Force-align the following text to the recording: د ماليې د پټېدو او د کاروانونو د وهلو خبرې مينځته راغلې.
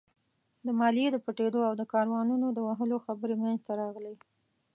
د 0.65 0.67
ماليې 0.79 1.07
د 1.11 1.17
پټېدو 1.25 1.59
او 1.69 1.73
د 1.77 1.83
کاروانونو 1.93 2.47
د 2.53 2.59
وهلو 2.67 2.97
خبرې 3.05 3.35
مينځته 3.41 3.71
راغلې. 3.81 4.15